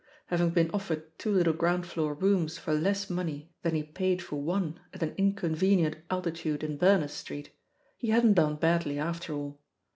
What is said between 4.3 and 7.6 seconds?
one at an inconvenient altitude in Bemers Street,